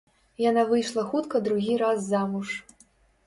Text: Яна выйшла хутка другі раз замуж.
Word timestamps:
Яна 0.43 0.61
выйшла 0.69 1.03
хутка 1.11 1.41
другі 1.47 1.77
раз 1.83 2.01
замуж. 2.13 2.57